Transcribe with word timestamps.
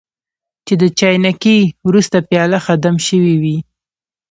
چې 0.65 0.73
د 0.81 0.83
چاینکې 0.99 1.57
وروستۍ 1.87 2.19
پیاله 2.29 2.59
ښه 2.65 2.75
دم 2.83 2.95
شوې 3.07 3.35
وي. 3.41 3.57